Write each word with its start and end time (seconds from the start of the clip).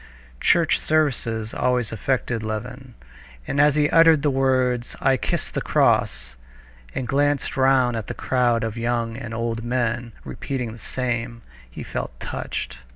Church 0.39 0.79
services 0.79 1.53
always 1.53 1.91
affected 1.91 2.41
Levin, 2.41 2.95
and 3.45 3.61
as 3.61 3.75
he 3.75 3.87
uttered 3.91 4.23
the 4.23 4.31
words 4.31 4.95
"I 4.99 5.15
kiss 5.15 5.51
the 5.51 5.61
cross," 5.61 6.35
and 6.95 7.07
glanced 7.07 7.55
round 7.55 7.95
at 7.95 8.07
the 8.07 8.15
crowd 8.15 8.63
of 8.63 8.77
young 8.77 9.15
and 9.15 9.31
old 9.31 9.63
men 9.63 10.13
repeating 10.23 10.71
the 10.73 10.79
same, 10.79 11.43
he 11.69 11.83
felt 11.83 12.19
touched. 12.19 12.79